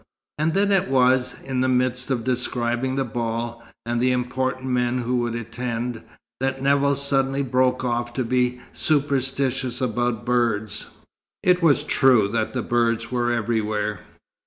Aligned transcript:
And 0.39 0.55
then 0.55 0.71
it 0.71 0.87
was, 0.89 1.35
in 1.43 1.61
the 1.61 1.67
midst 1.69 2.09
of 2.09 2.23
describing 2.23 2.95
the 2.95 3.05
ball, 3.05 3.63
and 3.85 4.01
the 4.01 4.11
important 4.11 4.65
men 4.65 4.97
who 4.97 5.17
would 5.17 5.35
attend, 5.35 6.01
that 6.39 6.59
Nevill 6.59 6.95
suddenly 6.95 7.43
broke 7.43 7.83
off 7.85 8.11
to 8.13 8.23
be 8.23 8.61
superstitious 8.73 9.79
about 9.79 10.25
birds. 10.25 10.89
It 11.43 11.61
was 11.61 11.83
true 11.83 12.27
that 12.29 12.53
the 12.53 12.63
birds 12.63 13.11
were 13.11 13.31
everywhere! 13.31 13.99